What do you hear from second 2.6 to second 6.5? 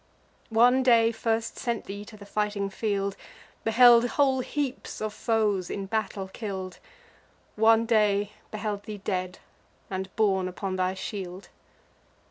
field, Beheld whole heaps of foes in battle